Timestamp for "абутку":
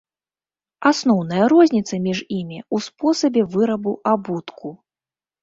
4.15-4.75